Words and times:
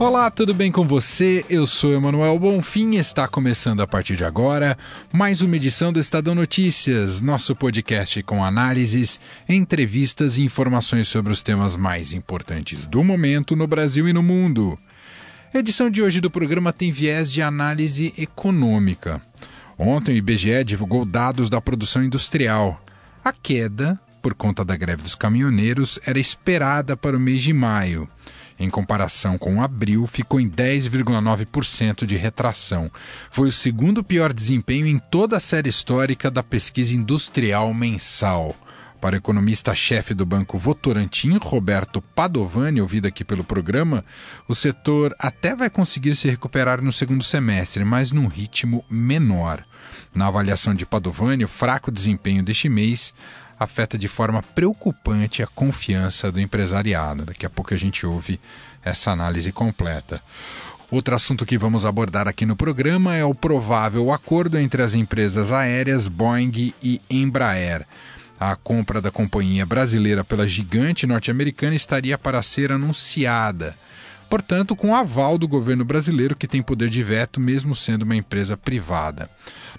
Olá, 0.00 0.30
tudo 0.30 0.54
bem 0.54 0.72
com 0.72 0.88
você? 0.88 1.44
Eu 1.50 1.66
sou 1.66 1.92
Emanuel 1.92 2.38
Bonfim 2.38 2.92
e 2.92 2.96
está 2.96 3.28
começando 3.28 3.82
a 3.82 3.86
partir 3.86 4.16
de 4.16 4.24
agora 4.24 4.78
mais 5.12 5.42
uma 5.42 5.54
edição 5.54 5.92
do 5.92 6.00
Estadão 6.00 6.34
Notícias, 6.34 7.20
nosso 7.20 7.54
podcast 7.54 8.22
com 8.22 8.42
análises, 8.42 9.20
entrevistas 9.46 10.38
e 10.38 10.42
informações 10.42 11.06
sobre 11.06 11.30
os 11.30 11.42
temas 11.42 11.76
mais 11.76 12.14
importantes 12.14 12.88
do 12.88 13.04
momento 13.04 13.54
no 13.54 13.66
Brasil 13.66 14.08
e 14.08 14.12
no 14.14 14.22
mundo. 14.22 14.78
A 15.52 15.58
edição 15.58 15.90
de 15.90 16.00
hoje 16.00 16.18
do 16.18 16.30
programa 16.30 16.72
tem 16.72 16.90
viés 16.90 17.30
de 17.30 17.42
análise 17.42 18.14
econômica. 18.16 19.20
Ontem 19.76 20.14
o 20.14 20.16
IBGE 20.16 20.64
divulgou 20.64 21.04
dados 21.04 21.50
da 21.50 21.60
produção 21.60 22.02
industrial. 22.02 22.82
A 23.22 23.34
queda, 23.34 24.00
por 24.22 24.32
conta 24.32 24.64
da 24.64 24.78
greve 24.78 25.02
dos 25.02 25.14
caminhoneiros, 25.14 26.00
era 26.06 26.18
esperada 26.18 26.96
para 26.96 27.18
o 27.18 27.20
mês 27.20 27.42
de 27.42 27.52
maio. 27.52 28.08
Em 28.60 28.68
comparação 28.68 29.38
com 29.38 29.62
abril, 29.62 30.06
ficou 30.06 30.38
em 30.38 30.46
10,9% 30.46 32.04
de 32.04 32.14
retração. 32.14 32.90
Foi 33.30 33.48
o 33.48 33.52
segundo 33.52 34.04
pior 34.04 34.34
desempenho 34.34 34.86
em 34.86 34.98
toda 34.98 35.38
a 35.38 35.40
série 35.40 35.70
histórica 35.70 36.30
da 36.30 36.42
pesquisa 36.42 36.94
industrial 36.94 37.72
mensal. 37.72 38.54
Para 39.00 39.14
o 39.14 39.16
economista-chefe 39.16 40.12
do 40.12 40.26
Banco 40.26 40.58
Votorantim, 40.58 41.38
Roberto 41.40 42.02
Padovani, 42.02 42.82
ouvido 42.82 43.06
aqui 43.06 43.24
pelo 43.24 43.42
programa, 43.42 44.04
o 44.46 44.54
setor 44.54 45.16
até 45.18 45.56
vai 45.56 45.70
conseguir 45.70 46.14
se 46.14 46.28
recuperar 46.28 46.82
no 46.82 46.92
segundo 46.92 47.24
semestre, 47.24 47.82
mas 47.82 48.12
num 48.12 48.26
ritmo 48.26 48.84
menor. 48.90 49.64
Na 50.14 50.26
avaliação 50.26 50.74
de 50.74 50.84
Padovani, 50.84 51.44
o 51.44 51.48
fraco 51.48 51.90
desempenho 51.90 52.42
deste 52.42 52.68
mês 52.68 53.14
afeta 53.60 53.98
de 53.98 54.08
forma 54.08 54.42
preocupante 54.42 55.42
a 55.42 55.46
confiança 55.46 56.32
do 56.32 56.40
empresariado. 56.40 57.26
Daqui 57.26 57.44
a 57.44 57.50
pouco 57.50 57.74
a 57.74 57.76
gente 57.76 58.06
ouve 58.06 58.40
essa 58.82 59.10
análise 59.10 59.52
completa. 59.52 60.22
Outro 60.90 61.14
assunto 61.14 61.44
que 61.44 61.58
vamos 61.58 61.84
abordar 61.84 62.26
aqui 62.26 62.46
no 62.46 62.56
programa 62.56 63.14
é 63.14 63.24
o 63.24 63.34
provável 63.34 64.10
acordo 64.10 64.58
entre 64.58 64.82
as 64.82 64.94
empresas 64.94 65.52
aéreas 65.52 66.08
Boeing 66.08 66.72
e 66.82 67.00
Embraer. 67.10 67.86
A 68.40 68.56
compra 68.56 69.02
da 69.02 69.10
companhia 69.10 69.66
brasileira 69.66 70.24
pela 70.24 70.48
gigante 70.48 71.06
norte-americana 71.06 71.76
estaria 71.76 72.16
para 72.16 72.42
ser 72.42 72.72
anunciada 72.72 73.76
portanto, 74.30 74.76
com 74.76 74.94
aval 74.94 75.36
do 75.36 75.48
governo 75.48 75.84
brasileiro, 75.84 76.36
que 76.36 76.46
tem 76.46 76.62
poder 76.62 76.88
de 76.88 77.02
veto, 77.02 77.40
mesmo 77.40 77.74
sendo 77.74 78.02
uma 78.02 78.14
empresa 78.14 78.56
privada. 78.56 79.28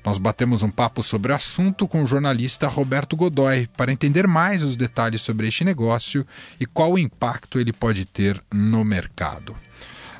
Nós 0.05 0.17
batemos 0.17 0.61
um 0.61 0.69
papo 0.69 1.02
sobre 1.02 1.31
o 1.31 1.35
assunto 1.35 1.88
com 1.88 2.03
o 2.03 2.07
jornalista 2.07 2.67
Roberto 2.67 3.16
Godoy 3.16 3.69
para 3.77 3.94
entender 3.94 4.27
mais 4.27 4.61
os 4.61 4.75
detalhes 4.75 5.22
sobre 5.22 5.47
este 5.47 5.63
negócio 5.63 6.27
e 6.59 6.66
qual 6.66 6.94
o 6.94 6.99
impacto 6.99 7.59
ele 7.59 7.72
pode 7.72 8.03
ter 8.03 8.44
no 8.53 8.83
mercado. 8.83 9.55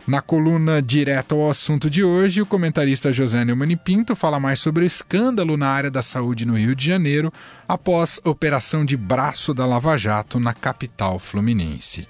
Na 0.08 0.20
coluna 0.20 0.82
Direto 0.82 1.36
ao 1.36 1.50
Assunto 1.50 1.90
de 1.90 2.04
hoje, 2.04 2.42
o 2.42 2.46
comentarista 2.46 3.14
José 3.14 3.46
Neumann 3.46 3.78
Pinto 3.78 4.16
fala 4.16 4.40
mais 4.40 4.60
sobre 4.60 4.84
o 4.84 4.88
escândalo 4.88 5.56
na 5.56 5.68
área 5.68 5.92
da 5.92 6.02
saúde 6.02 6.44
no 6.46 6.58
Rio 6.58 6.76
de 6.76 6.86
Janeiro 6.86 7.32
após 7.68 8.20
operação 8.26 8.84
de 8.84 8.98
braço 8.98 9.54
da 9.54 9.66
Lava 9.66 9.98
Jato 9.98 10.40
na 10.40 10.54
capital 10.54 11.20
fluminense. 11.20 12.08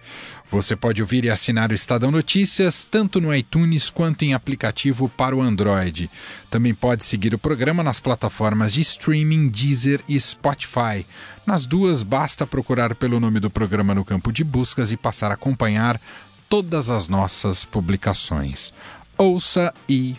Você 0.52 0.76
pode 0.76 1.02
ouvir 1.02 1.24
e 1.24 1.30
assinar 1.30 1.72
o 1.72 1.74
Estadão 1.74 2.12
Notícias 2.12 2.84
tanto 2.84 3.22
no 3.22 3.34
iTunes 3.34 3.90
quanto 3.90 4.24
em 4.24 4.34
aplicativo 4.34 5.08
para 5.08 5.34
o 5.34 5.42
Android. 5.42 6.12
Também 6.50 6.74
pode 6.74 7.06
seguir 7.06 7.34
o 7.34 7.40
programa 7.40 7.82
nas 7.82 8.02
plataformas 8.02 8.74
de 8.74 8.82
streaming 8.82 9.48
Deezer 9.48 10.02
e 10.10 10.20
Spotify. 10.20 11.06
Nas 11.46 11.66
duas, 11.66 12.04
basta 12.04 12.46
procurar 12.46 12.94
pelo 12.96 13.18
nome 13.18 13.40
do 13.40 13.50
programa 13.50 13.96
no 13.96 14.04
campo 14.04 14.30
de 14.30 14.44
buscas 14.44 14.92
e 14.92 14.98
passar 14.98 15.32
a 15.32 15.36
acompanhar 15.36 16.00
todas 16.50 16.90
as 16.90 17.08
nossas 17.08 17.64
publicações. 17.64 18.74
Ouça 19.18 19.74
e 19.88 20.18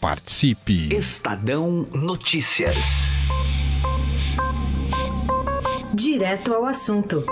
participe. 0.00 0.94
Estadão 0.94 1.86
Notícias. 1.92 3.10
Direto 5.92 6.54
ao 6.54 6.64
assunto 6.64 7.22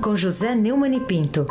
com 0.00 0.16
José 0.16 0.54
Neumann 0.54 0.96
e 0.96 1.00
Pinto. 1.00 1.46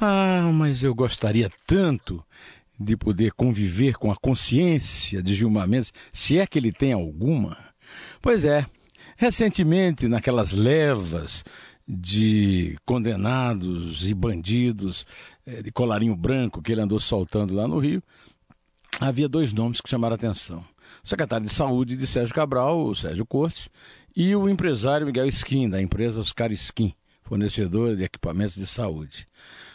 Ah, 0.00 0.50
mas 0.52 0.82
eu 0.82 0.94
gostaria 0.94 1.50
tanto 1.66 2.24
de 2.78 2.96
poder 2.96 3.32
conviver 3.32 3.94
com 3.94 4.10
a 4.10 4.16
consciência 4.16 5.22
de 5.22 5.34
Gilmar 5.34 5.68
Mendes, 5.68 5.92
se 6.12 6.38
é 6.38 6.46
que 6.46 6.58
ele 6.58 6.72
tem 6.72 6.92
alguma. 6.92 7.58
Pois 8.22 8.44
é, 8.44 8.64
recentemente, 9.16 10.08
naquelas 10.08 10.52
levas 10.52 11.44
de 11.86 12.78
condenados 12.86 14.08
e 14.08 14.14
bandidos 14.14 15.04
eh, 15.46 15.60
de 15.60 15.70
colarinho 15.70 16.16
branco 16.16 16.62
que 16.62 16.72
ele 16.72 16.80
andou 16.80 16.98
soltando 16.98 17.52
lá 17.52 17.68
no 17.68 17.78
Rio, 17.78 18.02
havia 18.98 19.28
dois 19.28 19.52
nomes 19.52 19.80
que 19.80 19.90
chamaram 19.90 20.14
a 20.14 20.16
atenção 20.16 20.64
secretário 21.02 21.46
de 21.46 21.52
Saúde 21.52 21.96
de 21.96 22.06
Sérgio 22.06 22.34
Cabral, 22.34 22.86
o 22.86 22.94
Sérgio 22.94 23.26
Cortes, 23.26 23.70
e 24.14 24.34
o 24.34 24.48
empresário 24.48 25.06
Miguel 25.06 25.26
Skin, 25.28 25.68
da 25.68 25.80
empresa 25.80 26.20
Oscar 26.20 26.52
Skin, 26.52 26.94
fornecedor 27.22 27.96
de 27.96 28.02
equipamentos 28.02 28.54
de 28.54 28.66
saúde. 28.66 29.26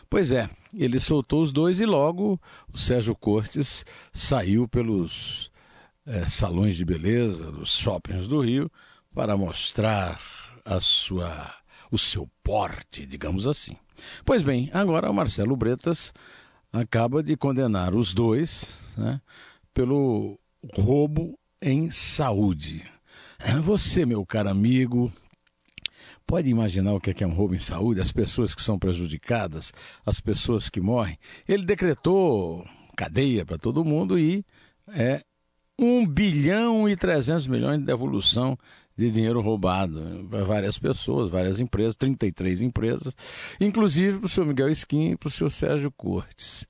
Pois 0.10 0.32
é, 0.32 0.50
ele 0.74 1.00
soltou 1.00 1.42
os 1.42 1.52
dois 1.52 1.80
e 1.80 1.86
logo 1.86 2.40
o 2.72 2.78
Sérgio 2.78 3.16
Cortes 3.16 3.86
saiu 4.14 4.68
pelos 4.68 5.52
é, 6.06 6.28
salões 6.28 6.76
de 6.76 6.86
beleza 6.86 7.52
dos 7.52 7.72
shoppings 7.72 8.28
do 8.28 8.42
Rio 8.42 8.72
para 9.14 9.36
mostrar 9.36 10.20
a 10.64 10.80
sua, 10.80 11.54
o 11.92 11.98
seu 11.98 12.30
porte, 12.44 13.06
digamos 13.06 13.48
assim. 13.48 13.78
Pois 14.24 14.44
bem, 14.44 14.70
agora 14.74 15.10
o 15.10 15.14
Marcelo 15.14 15.56
Bretas 15.56 16.14
acaba 16.72 17.24
de 17.24 17.36
condenar 17.38 17.96
os 17.96 18.14
dois 18.14 18.82
né, 18.98 19.22
pelo 19.74 20.40
roubo 20.78 21.38
em 21.62 21.90
saúde. 21.90 22.86
Você, 23.64 24.06
meu 24.06 24.26
caro 24.26 24.50
amigo, 24.50 25.12
pode 26.26 26.50
imaginar 26.50 26.94
o 26.94 27.00
que 27.00 27.12
é, 27.12 27.24
é 27.24 27.28
um 27.28 27.34
roubo 27.34 27.56
em 27.56 27.60
saúde? 27.60 28.02
As 28.02 28.12
pessoas 28.12 28.56
que 28.56 28.62
são 28.62 28.78
prejudicadas, 28.78 29.74
as 30.06 30.20
pessoas 30.20 30.70
que 30.70 30.82
morrem. 30.82 31.18
Ele 31.48 31.66
decretou 31.66 32.66
cadeia 32.96 33.46
para 33.46 33.58
todo 33.58 33.84
mundo 33.84 34.18
e 34.18 34.46
é 34.88 35.22
1 35.78 36.08
bilhão 36.08 36.88
e 36.88 36.96
300 36.96 37.48
milhões 37.48 37.80
de 37.80 37.86
devolução 37.86 38.58
de 38.98 39.12
dinheiro 39.12 39.42
roubado 39.42 40.26
para 40.30 40.44
várias 40.44 40.80
pessoas, 40.80 41.30
várias 41.30 41.60
empresas, 41.60 41.96
33 41.96 42.62
empresas, 42.62 43.14
inclusive 43.60 44.20
para 44.20 44.26
o 44.26 44.30
senhor 44.30 44.48
Miguel 44.48 44.70
Skin 44.70 45.12
e 45.12 45.18
para 45.18 45.28
o 45.28 45.32
senhor 45.32 45.50
Sérgio 45.50 45.92
Cortes. 45.92 46.66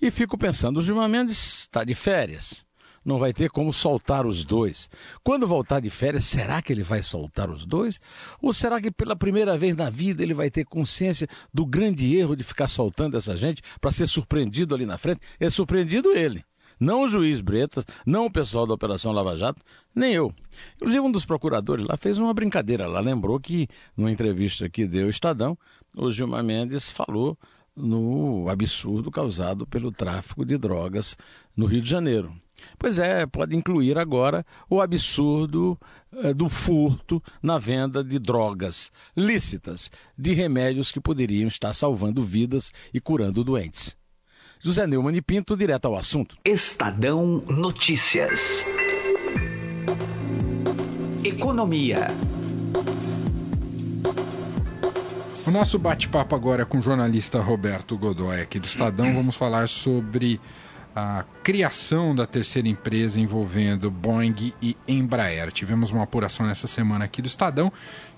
E 0.00 0.10
fico 0.10 0.38
pensando, 0.38 0.78
o 0.78 0.82
Gilmar 0.82 1.08
Mendes 1.08 1.62
está 1.62 1.82
de 1.82 1.94
férias 1.94 2.65
não 3.06 3.20
vai 3.20 3.32
ter 3.32 3.48
como 3.48 3.72
soltar 3.72 4.26
os 4.26 4.44
dois. 4.44 4.90
Quando 5.22 5.46
voltar 5.46 5.78
de 5.78 5.88
férias, 5.88 6.24
será 6.24 6.60
que 6.60 6.72
ele 6.72 6.82
vai 6.82 7.04
soltar 7.04 7.48
os 7.48 7.64
dois? 7.64 8.00
Ou 8.42 8.52
será 8.52 8.80
que 8.80 8.90
pela 8.90 9.14
primeira 9.14 9.56
vez 9.56 9.76
na 9.76 9.88
vida 9.88 10.24
ele 10.24 10.34
vai 10.34 10.50
ter 10.50 10.64
consciência 10.64 11.28
do 11.54 11.64
grande 11.64 12.16
erro 12.16 12.34
de 12.34 12.42
ficar 12.42 12.66
soltando 12.66 13.16
essa 13.16 13.36
gente 13.36 13.62
para 13.80 13.92
ser 13.92 14.08
surpreendido 14.08 14.74
ali 14.74 14.84
na 14.84 14.98
frente? 14.98 15.20
É 15.38 15.48
surpreendido 15.48 16.10
ele. 16.10 16.44
Não 16.78 17.04
o 17.04 17.08
juiz 17.08 17.40
Bretas, 17.40 17.86
não 18.04 18.26
o 18.26 18.30
pessoal 18.30 18.66
da 18.66 18.74
Operação 18.74 19.12
Lava 19.12 19.34
Jato, 19.34 19.62
nem 19.94 20.12
eu. 20.12 20.30
Inclusive, 20.74 21.00
um 21.00 21.10
dos 21.10 21.24
procuradores 21.24 21.86
lá 21.86 21.96
fez 21.96 22.18
uma 22.18 22.34
brincadeira 22.34 22.86
lá. 22.86 23.00
Lembrou 23.00 23.40
que, 23.40 23.66
numa 23.96 24.10
entrevista 24.10 24.68
que 24.68 24.86
deu 24.86 25.06
o 25.06 25.10
Estadão, 25.10 25.56
o 25.96 26.10
Gilmar 26.10 26.44
Mendes 26.44 26.90
falou 26.90 27.38
no 27.74 28.48
absurdo 28.48 29.10
causado 29.10 29.66
pelo 29.66 29.90
tráfico 29.90 30.44
de 30.44 30.58
drogas 30.58 31.16
no 31.56 31.66
Rio 31.66 31.80
de 31.80 31.88
Janeiro. 31.88 32.34
Pois 32.78 32.98
é, 32.98 33.26
pode 33.26 33.56
incluir 33.56 33.98
agora 33.98 34.44
o 34.68 34.80
absurdo 34.80 35.78
eh, 36.12 36.34
do 36.34 36.48
furto 36.48 37.22
na 37.42 37.58
venda 37.58 38.02
de 38.02 38.18
drogas 38.18 38.90
lícitas, 39.16 39.90
de 40.16 40.32
remédios 40.32 40.92
que 40.92 41.00
poderiam 41.00 41.48
estar 41.48 41.72
salvando 41.72 42.22
vidas 42.22 42.72
e 42.92 43.00
curando 43.00 43.44
doentes. 43.44 43.96
José 44.60 44.86
Neumann 44.86 45.16
e 45.16 45.22
Pinto, 45.22 45.56
direto 45.56 45.86
ao 45.86 45.96
assunto. 45.96 46.36
Estadão 46.44 47.44
Notícias. 47.48 48.64
Economia. 51.24 52.08
O 55.46 55.50
nosso 55.50 55.78
bate-papo 55.78 56.34
agora 56.34 56.62
é 56.62 56.64
com 56.64 56.78
o 56.78 56.82
jornalista 56.82 57.40
Roberto 57.40 57.96
Godoy, 57.96 58.40
aqui 58.40 58.58
do 58.58 58.66
Estadão. 58.66 59.14
Vamos 59.14 59.36
falar 59.36 59.68
sobre 59.68 60.40
a 60.96 61.26
criação 61.42 62.14
da 62.14 62.24
terceira 62.24 62.66
empresa 62.66 63.20
envolvendo 63.20 63.90
Boeing 63.90 64.54
e 64.62 64.74
Embraer. 64.88 65.52
Tivemos 65.52 65.90
uma 65.90 66.04
apuração 66.04 66.46
nessa 66.46 66.66
semana 66.66 67.04
aqui 67.04 67.20
do 67.20 67.26
Estadão, 67.26 67.70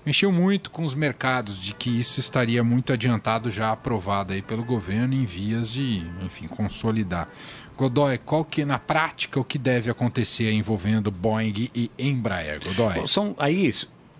mexeu 0.05 0.31
muito 0.31 0.71
com 0.71 0.85
os 0.85 0.95
mercados 0.95 1.59
de 1.59 1.73
que 1.73 1.89
isso 1.99 2.21
estaria 2.21 2.63
muito 2.63 2.93
adiantado, 2.93 3.51
já 3.51 3.73
aprovado 3.73 4.31
aí 4.31 4.41
pelo 4.41 4.63
governo 4.63 5.13
em 5.13 5.25
vias 5.25 5.69
de, 5.69 6.09
enfim, 6.21 6.47
consolidar. 6.47 7.27
Godoy, 7.75 8.17
qual 8.17 8.45
que 8.45 8.63
na 8.63 8.79
prática 8.79 9.37
o 9.41 9.43
que 9.43 9.57
deve 9.57 9.91
acontecer 9.91 10.49
envolvendo 10.53 11.11
Boeing 11.11 11.69
e 11.75 11.91
Embraer? 11.99 12.63
Godoy. 12.63 13.05
São 13.09 13.35
aí 13.37 13.73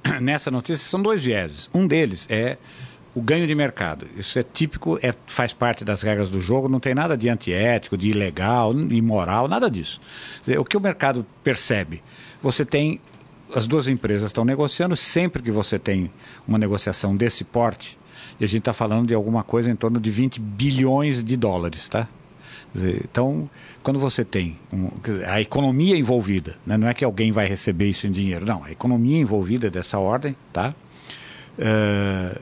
nessa 0.20 0.52
notícia 0.52 0.86
são 0.86 1.02
dois 1.02 1.24
vieses. 1.24 1.70
Um 1.74 1.88
deles 1.88 2.28
é 2.30 2.58
o 3.14 3.22
ganho 3.22 3.48
de 3.48 3.56
mercado. 3.56 4.08
Isso 4.18 4.38
é 4.38 4.44
típico, 4.44 5.00
é, 5.02 5.14
faz 5.28 5.54
parte 5.54 5.84
das 5.84 6.02
regras 6.02 6.30
do 6.30 6.40
jogo, 6.40 6.70
não 6.70 6.80
tem 6.80 6.94
nada 6.94 7.18
de 7.18 7.30
antiético, 7.30 7.98
de 7.98 8.10
ilegal, 8.10 8.74
imoral, 8.74 9.48
nada 9.48 9.70
disso. 9.70 10.00
Dizer, 10.40 10.60
o 10.60 10.66
que 10.66 10.78
o 10.78 10.82
mercado 10.82 11.26
percebe? 11.44 12.02
Você 12.42 12.66
tem. 12.66 13.00
As 13.54 13.68
duas 13.68 13.88
empresas 13.88 14.28
estão 14.28 14.46
negociando, 14.46 14.96
sempre 14.96 15.42
que 15.42 15.50
você 15.50 15.80
tem 15.80 16.12
uma 16.48 16.60
negociação 16.60 17.18
desse 17.18 17.44
porte, 17.44 17.98
e 18.40 18.44
a 18.44 18.48
gente 18.48 18.60
está 18.60 18.74
falando 18.74 19.08
de 19.08 19.16
alguma 19.16 19.44
coisa 19.44 19.72
em 19.72 19.76
torno 19.76 20.00
de 20.00 20.12
20 20.12 20.40
bilhões 20.40 21.24
de 21.24 21.36
dólares, 21.36 21.90
tá? 21.90 22.08
Então, 22.76 23.50
quando 23.82 24.00
você 24.00 24.24
tem 24.24 24.56
um, 24.72 24.90
a 25.28 25.42
economia 25.42 25.98
envolvida, 25.98 26.56
né? 26.66 26.78
não 26.78 26.88
é 26.88 26.94
que 26.94 27.04
alguém 27.04 27.32
vai 27.32 27.48
receber 27.48 27.90
isso 27.90 28.06
em 28.06 28.12
dinheiro, 28.12 28.46
não, 28.46 28.64
a 28.64 28.72
economia 28.72 29.18
envolvida 29.18 29.72
dessa 29.72 29.98
ordem, 29.98 30.36
tá? 30.54 30.76
Uh, 31.58 32.40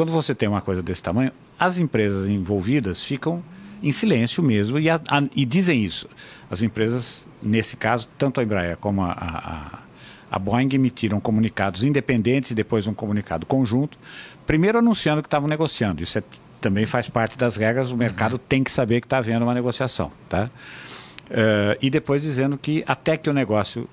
quando 0.00 0.12
você 0.12 0.34
tem 0.34 0.48
uma 0.48 0.62
coisa 0.62 0.82
desse 0.82 1.02
tamanho, 1.02 1.30
as 1.58 1.76
empresas 1.76 2.26
envolvidas 2.26 3.04
ficam 3.04 3.44
em 3.82 3.92
silêncio 3.92 4.42
mesmo 4.42 4.78
e, 4.78 4.88
a, 4.88 4.94
a, 4.94 5.22
e 5.36 5.44
dizem 5.44 5.84
isso. 5.84 6.08
As 6.50 6.62
empresas, 6.62 7.26
nesse 7.42 7.76
caso, 7.76 8.08
tanto 8.16 8.40
a 8.40 8.42
Embraer 8.42 8.78
como 8.78 9.02
a, 9.02 9.12
a, 9.12 9.78
a 10.34 10.38
Boeing 10.38 10.70
emitiram 10.72 11.20
comunicados 11.20 11.84
independentes 11.84 12.50
e 12.50 12.54
depois 12.54 12.86
um 12.86 12.94
comunicado 12.94 13.44
conjunto, 13.44 13.98
primeiro 14.46 14.78
anunciando 14.78 15.20
que 15.20 15.26
estavam 15.26 15.46
negociando. 15.46 16.02
Isso 16.02 16.16
é, 16.16 16.22
também 16.62 16.86
faz 16.86 17.06
parte 17.10 17.36
das 17.36 17.56
regras, 17.56 17.90
o 17.90 17.96
mercado 17.98 18.32
uhum. 18.32 18.40
tem 18.48 18.64
que 18.64 18.70
saber 18.70 19.02
que 19.02 19.06
está 19.06 19.18
havendo 19.18 19.44
uma 19.44 19.52
negociação. 19.52 20.10
Tá? 20.30 20.50
Uh, 21.26 21.76
e 21.82 21.90
depois 21.90 22.22
dizendo 22.22 22.56
que 22.56 22.82
até 22.86 23.18
que 23.18 23.28
o 23.28 23.34
negócio, 23.34 23.86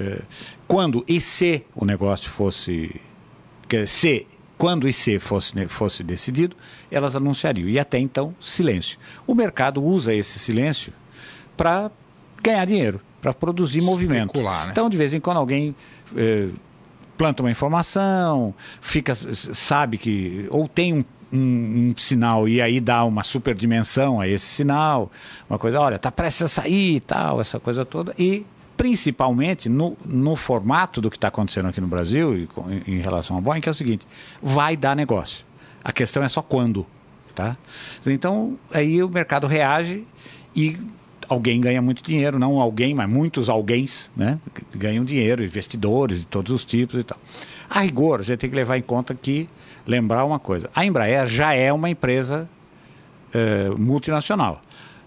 uh, 0.00 0.22
quando 0.66 1.04
e 1.06 1.20
se 1.20 1.62
o 1.74 1.84
negócio 1.84 2.30
fosse, 2.30 2.98
que, 3.68 3.86
se 3.86 4.26
quando 4.62 4.88
e 4.88 4.92
se 4.92 5.18
fosse, 5.18 5.56
né, 5.56 5.66
fosse 5.66 6.04
decidido, 6.04 6.54
elas 6.88 7.16
anunciariam. 7.16 7.68
E 7.68 7.80
até 7.80 7.98
então, 7.98 8.32
silêncio. 8.40 8.96
O 9.26 9.34
mercado 9.34 9.82
usa 9.82 10.14
esse 10.14 10.38
silêncio 10.38 10.92
para 11.56 11.90
ganhar 12.40 12.64
dinheiro, 12.64 13.00
para 13.20 13.34
produzir 13.34 13.78
Especular, 13.78 14.00
movimento. 14.00 14.40
Né? 14.40 14.68
Então, 14.70 14.88
de 14.88 14.96
vez 14.96 15.12
em 15.12 15.18
quando, 15.18 15.38
alguém 15.38 15.74
eh, 16.16 16.50
planta 17.18 17.42
uma 17.42 17.50
informação, 17.50 18.54
fica, 18.80 19.16
sabe 19.16 19.98
que. 19.98 20.46
ou 20.48 20.68
tem 20.68 20.92
um 20.94 21.04
um, 21.32 21.38
um, 21.38 21.94
sinal 21.96 22.46
e 22.46 22.60
aí 22.60 22.78
dá 22.78 23.04
uma 23.04 23.22
super 23.22 23.54
dimensão 23.54 24.20
a 24.20 24.28
esse 24.28 24.44
sinal, 24.44 25.10
uma 25.48 25.58
coisa, 25.58 25.80
olha, 25.80 25.96
está 25.96 26.12
prestes 26.12 26.42
a 26.42 26.48
sair 26.48 26.96
e 26.96 27.00
tal, 27.00 27.40
essa 27.40 27.58
coisa 27.58 27.86
toda, 27.86 28.14
e 28.18 28.44
principalmente 28.82 29.68
no, 29.68 29.96
no 30.04 30.34
formato 30.34 31.00
do 31.00 31.08
que 31.08 31.16
está 31.16 31.28
acontecendo 31.28 31.68
aqui 31.68 31.80
no 31.80 31.86
Brasil 31.86 32.36
e 32.36 32.48
em, 32.88 32.96
em 32.96 32.98
relação 32.98 33.36
ao 33.36 33.40
Boeing, 33.40 33.60
que 33.60 33.68
é 33.68 33.70
o 33.70 33.74
seguinte: 33.74 34.08
vai 34.42 34.76
dar 34.76 34.96
negócio. 34.96 35.46
A 35.84 35.92
questão 35.92 36.20
é 36.24 36.28
só 36.28 36.42
quando. 36.42 36.84
Tá? 37.32 37.56
Então, 38.04 38.58
aí 38.74 39.00
o 39.00 39.08
mercado 39.08 39.46
reage 39.46 40.04
e 40.54 40.76
alguém 41.28 41.60
ganha 41.60 41.80
muito 41.80 42.02
dinheiro, 42.02 42.40
não 42.40 42.60
alguém, 42.60 42.92
mas 42.92 43.08
muitos 43.08 43.48
alguém 43.48 43.86
né? 44.16 44.40
ganham 44.74 45.04
dinheiro, 45.04 45.44
investidores 45.44 46.22
de 46.22 46.26
todos 46.26 46.50
os 46.50 46.64
tipos 46.64 46.98
e 46.98 47.04
tal. 47.04 47.18
A 47.70 47.82
rigor, 47.82 48.18
a 48.18 48.24
gente 48.24 48.40
tem 48.40 48.50
que 48.50 48.56
levar 48.56 48.76
em 48.76 48.82
conta 48.82 49.14
que, 49.14 49.48
lembrar 49.86 50.24
uma 50.24 50.40
coisa, 50.40 50.68
a 50.74 50.84
Embraer 50.84 51.28
já 51.28 51.54
é 51.54 51.72
uma 51.72 51.88
empresa 51.88 52.50
eh, 53.32 53.70
multinacional. 53.78 54.60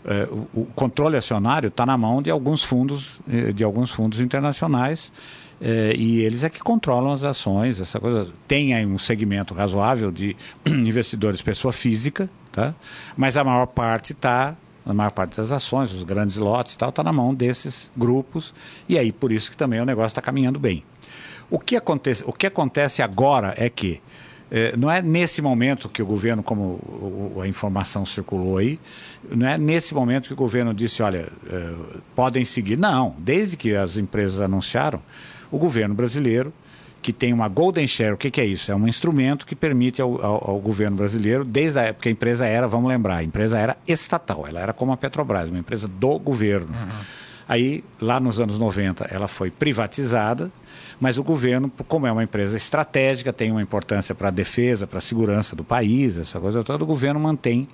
É, 0.07 0.27
o, 0.53 0.65
controle 0.75 1.17
acionário 1.17 1.67
está 1.67 1.85
na 1.85 1.97
mão 1.97 2.21
de 2.21 2.29
alguns 2.29 2.63
fundos, 2.63 3.19
eh, 3.27 3.51
de 3.51 3.63
alguns 3.63 3.91
fundos 3.91 4.19
internacionais. 4.19 5.11
É, 5.59 5.93
e 5.95 6.19
eles 6.19 6.43
é 6.43 6.49
que 6.49 6.59
controlam 6.59 7.13
as 7.13 7.23
ações, 7.23 7.79
essa 7.79 7.99
coisa. 7.99 8.27
Tem 8.47 8.73
aí 8.73 8.85
um 8.85 8.99
segmento 8.99 9.53
razoável 9.53 10.11
de 10.11 10.35
investidores 10.67 11.41
pessoa 11.41 11.71
física, 11.71 12.29
tá? 12.51 12.75
mas 13.15 13.37
a 13.37 13.43
maior 13.43 13.65
parte 13.65 14.11
está, 14.11 14.55
a 14.85 14.93
maior 14.93 15.11
parte 15.11 15.37
das 15.37 15.51
ações, 15.51 15.91
os 15.91 16.03
grandes 16.03 16.37
lotes 16.37 16.75
tal, 16.75 16.89
está 16.89 17.03
na 17.03 17.13
mão 17.13 17.33
desses 17.33 17.89
grupos, 17.95 18.53
e 18.87 18.97
aí 18.99 19.11
por 19.11 19.31
isso 19.31 19.49
que 19.49 19.57
também 19.57 19.79
o 19.79 19.85
negócio 19.85 20.07
está 20.07 20.21
caminhando 20.21 20.59
bem. 20.59 20.83
O 21.49 21.57
que, 21.57 21.75
acontece, 21.75 22.23
o 22.27 22.33
que 22.33 22.47
acontece 22.47 23.01
agora 23.01 23.53
é 23.57 23.69
que 23.69 24.01
é, 24.51 24.75
não 24.77 24.89
é 24.89 25.01
nesse 25.01 25.41
momento 25.41 25.89
que 25.89 26.01
o 26.01 26.05
governo, 26.05 26.43
como 26.43 26.79
a 27.41 27.47
informação 27.47 28.05
circulou 28.05 28.57
aí, 28.57 28.79
não 29.29 29.47
é 29.47 29.57
nesse 29.57 29.93
momento 29.93 30.27
que 30.27 30.33
o 30.33 30.37
governo 30.37 30.73
disse, 30.73 31.01
olha, 31.01 31.27
é, 31.47 31.73
podem 32.15 32.45
seguir. 32.45 32.77
Não, 32.77 33.15
desde 33.17 33.57
que 33.57 33.75
as 33.75 33.97
empresas 33.97 34.39
anunciaram, 34.39 35.01
o 35.51 35.57
governo 35.57 35.95
brasileiro, 35.95 36.53
que 37.01 37.13
tem 37.13 37.31
uma 37.33 37.47
Golden 37.47 37.87
Share, 37.87 38.13
o 38.13 38.17
que, 38.17 38.31
que 38.31 38.41
é 38.41 38.45
isso? 38.45 38.71
É 38.71 38.75
um 38.75 38.87
instrumento 38.87 39.45
que 39.45 39.55
permite 39.55 40.01
ao, 40.01 40.23
ao, 40.25 40.51
ao, 40.51 40.59
governo 40.59 40.97
brasileiro, 40.97 41.45
desde 41.45 41.77
a 41.77 41.83
época 41.83 42.03
que 42.03 42.09
a 42.09 42.11
empresa 42.11 42.47
era, 42.47 42.67
vamos 42.67 42.89
lembrar, 42.89 43.17
a 43.17 43.23
empresa 43.23 43.59
era 43.59 43.77
estatal, 43.87 44.47
ela 44.47 44.59
era 44.59 44.73
como 44.73 44.91
a 44.91 44.97
Petrobras, 44.97 45.49
uma 45.49 45.59
empresa 45.59 45.87
do 45.87 46.17
governo. 46.17 46.67
Uhum. 46.67 47.24
Aí, 47.47 47.83
lá 48.01 48.19
nos 48.19 48.39
anos 48.39 48.57
90, 48.57 49.07
ela 49.11 49.27
foi 49.27 49.51
privatizada, 49.51 50.51
mas 50.99 51.17
o 51.17 51.23
governo, 51.23 51.71
como 51.87 52.07
é 52.07 52.11
uma 52.11 52.23
empresa 52.23 52.57
estratégica, 52.57 53.31
tem 53.31 53.51
uma 53.51 53.61
importância 53.61 54.15
para 54.15 54.29
a 54.29 54.31
defesa, 54.31 54.87
para 54.87 54.97
a 54.97 55.01
segurança 55.01 55.55
do 55.55 55.63
país, 55.63 56.17
essa 56.17 56.39
coisa 56.39 56.63
toda, 56.63 56.83
o 56.83 56.87
governo 56.87 57.19
mantém 57.19 57.67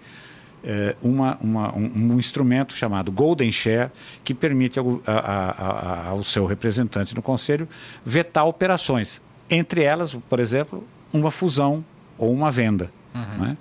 eh, 0.64 0.96
uma, 1.02 1.38
uma, 1.42 1.76
um, 1.76 2.14
um, 2.14 2.20
instrumento 2.20 2.74
chamado 2.74 3.12
Golden 3.12 3.52
Share, 3.52 3.90
que 4.24 4.34
permite 4.34 4.78
ao, 4.78 5.02
a, 5.08 5.12
a, 5.18 6.08
ao 6.10 6.24
seu 6.24 6.46
representante 6.46 7.16
no 7.16 7.22
Conselho 7.22 7.68
vetar 8.06 8.46
operações. 8.46 9.22
Entre 9.50 9.82
elas, 9.82 10.16
por 10.30 10.40
exemplo, 10.40 10.86
uma 11.12 11.32
fusão 11.32 11.84
ou 12.18 12.32
uma 12.32 12.52
venda. 12.52 12.92
Uhum. 13.16 13.46
Né? 13.46 13.58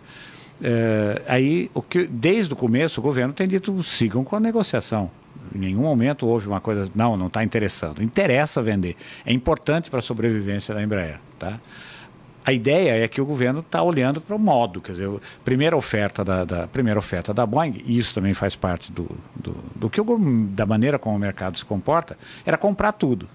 Eh, 0.62 1.23
aí, 1.27 1.71
o 1.73 1.81
que, 1.81 2.07
desde 2.07 2.53
o 2.53 2.57
começo, 2.57 3.01
o 3.01 3.03
governo 3.03 3.33
tem 3.33 3.49
dito 3.49 3.83
sigam 3.83 4.23
com 4.23 4.37
a 4.37 4.41
negociação. 4.41 5.11
Em 5.55 5.58
nenhum 5.58 5.82
momento 5.82 6.26
houve 6.26 6.49
uma 6.49 6.61
coisa, 6.61 6.91
não, 6.94 7.17
não 7.17 7.26
está 7.26 7.43
interessando. 7.43 8.02
Interessa 8.02 8.62
vender. 8.62 8.97
É 9.25 9.32
importante 9.32 9.91
para 9.91 9.99
a 9.99 10.02
sobrevivência 10.02 10.75
da 10.75 10.82
Embraer. 10.82 11.20
Tá? 11.38 11.58
A 12.44 12.52
ideia 12.52 13.05
é 13.05 13.06
que 13.06 13.20
o 13.20 13.26
governo 13.26 13.61
está 13.61 13.83
olhando 13.83 14.21
para 14.21 14.35
o 14.35 14.38
modo, 14.38 14.80
quer 14.80 14.92
dizer, 14.92 15.09
a 15.09 15.45
primeira 15.45 15.76
oferta 15.76 16.25
da, 16.25 16.45
da, 16.45 16.66
primeira 16.66 16.99
oferta 16.99 17.35
da 17.35 17.45
Boeing, 17.45 17.83
e 17.85 17.99
isso 17.99 18.14
também 18.14 18.33
faz 18.33 18.57
parte 18.57 18.90
do, 18.90 19.09
do, 19.37 19.54
do 19.76 19.90
que 19.90 20.00
o, 20.00 20.19
da 20.49 20.64
maneira 20.64 20.99
como 20.99 21.16
o 21.16 21.19
mercado 21.19 21.59
se 21.59 21.64
comporta, 21.64 22.16
era 22.45 22.57
comprar 22.57 22.92
tudo, 22.92 23.28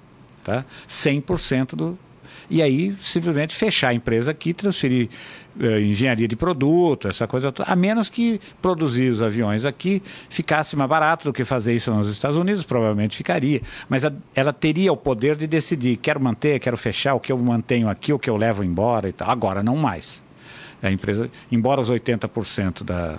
tá? 0.44 0.66
100% 0.88 1.76
do, 1.76 2.00
e 2.50 2.62
aí 2.62 2.96
simplesmente 3.02 3.56
fechar 3.56 3.90
a 3.90 3.94
empresa 3.94 4.32
aqui, 4.32 4.54
transferir 4.54 5.10
eh, 5.60 5.82
engenharia 5.82 6.28
de 6.28 6.36
produto, 6.36 7.08
essa 7.08 7.28
coisa 7.28 7.52
toda, 7.52 7.72
a 7.72 7.76
menos 7.76 8.10
que 8.10 8.40
produzir 8.62 9.10
os 9.10 9.22
aviões 9.22 9.66
aqui 9.66 10.02
ficasse 10.30 10.76
mais 10.76 10.90
barato 10.90 11.26
do 11.26 11.34
que 11.34 11.44
fazer 11.44 11.76
isso 11.76 11.94
nos 11.94 12.10
Estados 12.10 12.38
Unidos, 12.38 12.64
provavelmente 12.64 13.16
ficaria, 13.16 13.62
mas 13.88 14.04
a, 14.04 14.12
ela 14.36 14.52
teria 14.52 14.92
o 14.92 14.98
poder 14.98 15.36
de 15.36 15.48
decidir, 15.48 15.98
quero 15.98 16.20
manter, 16.20 16.60
quero 16.60 16.78
fechar, 16.78 17.16
o 17.16 17.20
que 17.20 17.32
eu 17.32 17.38
mantenho 17.38 17.90
aqui, 17.90 18.12
o 18.12 18.20
que 18.20 18.30
eu 18.30 18.38
levo 18.38 18.64
embora 18.64 19.08
e 19.10 19.14
tal. 19.14 19.30
Agora 19.30 19.64
não 19.64 19.76
mais. 19.76 20.24
A 20.84 20.92
empresa, 20.92 21.30
embora 21.52 21.82
os 21.82 21.90
80% 21.90 22.84
da 22.84 23.18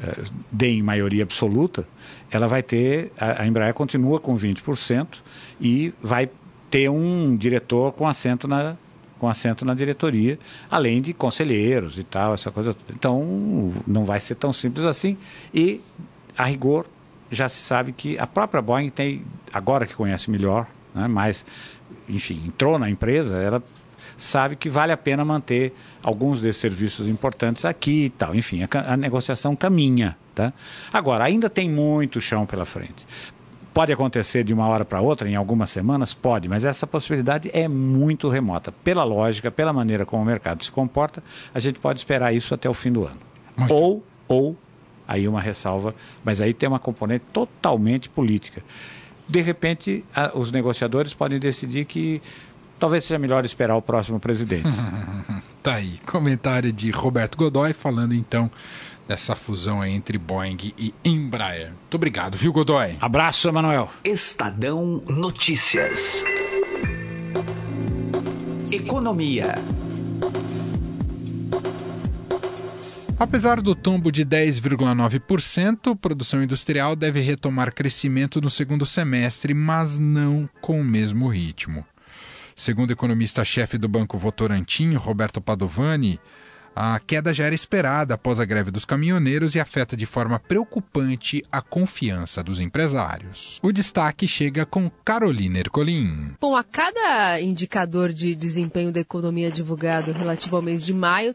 eh, 0.00 0.66
em 0.66 0.82
maioria 0.82 1.24
absoluta, 1.24 1.86
ela 2.30 2.46
vai 2.46 2.62
ter, 2.62 3.10
a 3.18 3.46
Embraer 3.46 3.74
continua 3.74 4.20
com 4.20 4.36
20% 4.36 5.06
e 5.60 5.92
vai 6.00 6.30
ter 6.70 6.88
um 6.88 7.36
diretor 7.36 7.92
com 7.92 8.06
assento 8.06 8.46
na 8.46 8.76
com 9.18 9.28
assento 9.28 9.64
na 9.64 9.74
diretoria, 9.74 10.38
além 10.70 11.02
de 11.02 11.12
conselheiros 11.12 11.98
e 11.98 12.04
tal, 12.04 12.34
essa 12.34 12.50
coisa. 12.50 12.76
Então, 12.90 13.72
não 13.84 14.04
vai 14.04 14.20
ser 14.20 14.36
tão 14.36 14.52
simples 14.52 14.84
assim. 14.84 15.18
E, 15.52 15.80
a 16.36 16.44
rigor, 16.44 16.86
já 17.28 17.48
se 17.48 17.60
sabe 17.60 17.92
que 17.92 18.16
a 18.18 18.26
própria 18.26 18.62
Boeing 18.62 18.90
tem, 18.90 19.24
agora 19.52 19.86
que 19.86 19.94
conhece 19.94 20.30
melhor, 20.30 20.68
né, 20.94 21.08
mas, 21.08 21.44
enfim, 22.08 22.44
entrou 22.46 22.78
na 22.78 22.88
empresa, 22.88 23.38
ela 23.38 23.62
sabe 24.16 24.56
que 24.56 24.68
vale 24.68 24.92
a 24.92 24.96
pena 24.96 25.24
manter 25.24 25.74
alguns 26.02 26.40
desses 26.40 26.60
serviços 26.60 27.06
importantes 27.06 27.64
aqui 27.64 28.06
e 28.06 28.10
tal. 28.10 28.34
Enfim, 28.34 28.62
a, 28.62 28.92
a 28.92 28.96
negociação 28.96 29.54
caminha. 29.54 30.16
Tá? 30.34 30.52
Agora, 30.92 31.24
ainda 31.24 31.50
tem 31.50 31.68
muito 31.68 32.20
chão 32.20 32.46
pela 32.46 32.64
frente. 32.64 33.06
Pode 33.78 33.92
acontecer 33.92 34.42
de 34.42 34.52
uma 34.52 34.66
hora 34.66 34.84
para 34.84 35.00
outra, 35.00 35.30
em 35.30 35.36
algumas 35.36 35.70
semanas? 35.70 36.12
Pode, 36.12 36.48
mas 36.48 36.64
essa 36.64 36.84
possibilidade 36.84 37.48
é 37.54 37.68
muito 37.68 38.28
remota. 38.28 38.72
Pela 38.72 39.04
lógica, 39.04 39.52
pela 39.52 39.72
maneira 39.72 40.04
como 40.04 40.20
o 40.20 40.26
mercado 40.26 40.64
se 40.64 40.72
comporta, 40.72 41.22
a 41.54 41.60
gente 41.60 41.78
pode 41.78 42.00
esperar 42.00 42.34
isso 42.34 42.52
até 42.52 42.68
o 42.68 42.74
fim 42.74 42.90
do 42.90 43.06
ano. 43.06 43.20
Muito. 43.56 43.72
Ou, 43.72 44.04
ou 44.26 44.56
aí 45.06 45.28
uma 45.28 45.40
ressalva, 45.40 45.94
mas 46.24 46.40
aí 46.40 46.52
tem 46.52 46.68
uma 46.68 46.80
componente 46.80 47.24
totalmente 47.32 48.08
política. 48.08 48.64
De 49.28 49.40
repente, 49.40 50.04
a, 50.12 50.36
os 50.36 50.50
negociadores 50.50 51.14
podem 51.14 51.38
decidir 51.38 51.84
que 51.84 52.20
talvez 52.80 53.04
seja 53.04 53.16
melhor 53.16 53.44
esperar 53.44 53.76
o 53.76 53.82
próximo 53.82 54.18
presidente. 54.18 54.76
tá 55.62 55.74
aí, 55.74 56.00
comentário 56.04 56.72
de 56.72 56.90
Roberto 56.90 57.38
Godoy 57.38 57.72
falando 57.72 58.12
então 58.12 58.50
dessa 59.08 59.34
fusão 59.34 59.82
entre 59.82 60.18
Boeing 60.18 60.74
e 60.76 60.94
Embraer. 61.02 61.70
Muito 61.70 61.94
obrigado, 61.94 62.36
viu, 62.36 62.52
Godoy? 62.52 62.94
Abraço, 63.00 63.48
Emanuel. 63.48 63.90
Estadão 64.04 65.02
Notícias. 65.08 66.22
Economia. 68.70 69.54
Apesar 73.18 73.60
do 73.60 73.74
tombo 73.74 74.12
de 74.12 74.24
10,9%, 74.24 75.92
a 75.92 75.96
produção 75.96 76.42
industrial 76.42 76.94
deve 76.94 77.20
retomar 77.20 77.74
crescimento 77.74 78.40
no 78.40 78.50
segundo 78.50 78.86
semestre, 78.86 79.54
mas 79.54 79.98
não 79.98 80.48
com 80.60 80.80
o 80.80 80.84
mesmo 80.84 81.26
ritmo. 81.28 81.84
Segundo 82.54 82.90
o 82.90 82.92
economista-chefe 82.92 83.78
do 83.78 83.88
Banco 83.88 84.18
Votorantim, 84.18 84.94
Roberto 84.94 85.40
Padovani, 85.40 86.20
a 86.74 86.98
queda 87.00 87.34
já 87.34 87.44
era 87.44 87.54
esperada 87.54 88.14
após 88.14 88.38
a 88.38 88.44
greve 88.44 88.70
dos 88.70 88.84
caminhoneiros 88.84 89.54
e 89.54 89.60
afeta 89.60 89.96
de 89.96 90.06
forma 90.06 90.38
preocupante 90.38 91.44
a 91.50 91.60
confiança 91.60 92.42
dos 92.42 92.60
empresários. 92.60 93.58
O 93.62 93.72
destaque 93.72 94.28
chega 94.28 94.64
com 94.64 94.90
Carolina 95.04 95.58
Ercolim. 95.58 96.34
Bom, 96.40 96.54
a 96.54 96.62
cada 96.62 97.40
indicador 97.40 98.12
de 98.12 98.34
desempenho 98.34 98.92
da 98.92 99.00
economia 99.00 99.50
divulgado 99.50 100.12
relativo 100.12 100.56
ao 100.56 100.62
mês 100.62 100.84
de 100.84 100.94
maio, 100.94 101.34